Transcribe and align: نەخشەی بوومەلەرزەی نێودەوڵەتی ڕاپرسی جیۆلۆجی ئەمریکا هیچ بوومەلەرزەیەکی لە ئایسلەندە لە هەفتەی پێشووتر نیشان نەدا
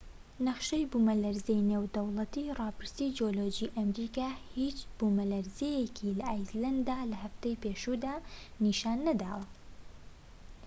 نەخشەی 0.45 0.89
بوومەلەرزەی 0.91 1.65
نێودەوڵەتی 1.69 2.53
ڕاپرسی 2.59 3.13
جیۆلۆجی 3.17 3.73
ئەمریکا 3.77 4.29
هیچ 4.55 4.77
بوومەلەرزەیەکی 4.97 6.15
لە 6.19 6.25
ئایسلەندە 6.29 6.97
لە 7.11 7.17
هەفتەی 7.23 7.59
پێشووتر 7.63 8.19
نیشان 8.63 8.97
نەدا 9.07 9.33